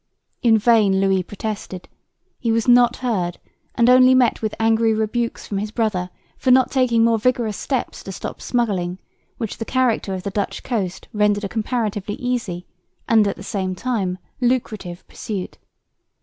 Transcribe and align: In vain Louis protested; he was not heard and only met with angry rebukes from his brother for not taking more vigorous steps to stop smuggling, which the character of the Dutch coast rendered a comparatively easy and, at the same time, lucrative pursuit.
In 0.41 0.57
vain 0.57 0.99
Louis 0.99 1.21
protested; 1.21 1.87
he 2.39 2.51
was 2.51 2.67
not 2.67 2.95
heard 3.05 3.37
and 3.75 3.87
only 3.87 4.15
met 4.15 4.41
with 4.41 4.55
angry 4.59 4.95
rebukes 4.95 5.45
from 5.45 5.59
his 5.59 5.69
brother 5.69 6.09
for 6.39 6.49
not 6.49 6.71
taking 6.71 7.03
more 7.03 7.19
vigorous 7.19 7.55
steps 7.55 8.01
to 8.05 8.11
stop 8.11 8.41
smuggling, 8.41 8.97
which 9.37 9.59
the 9.59 9.63
character 9.63 10.15
of 10.15 10.23
the 10.23 10.31
Dutch 10.31 10.63
coast 10.63 11.07
rendered 11.13 11.43
a 11.43 11.47
comparatively 11.49 12.15
easy 12.15 12.65
and, 13.07 13.27
at 13.27 13.35
the 13.35 13.43
same 13.43 13.75
time, 13.75 14.17
lucrative 14.41 15.07
pursuit. 15.07 15.59